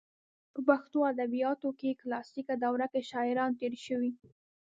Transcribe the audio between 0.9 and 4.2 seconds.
ادبیاتو کلاسیکه دوره کې شاعران تېر شوي.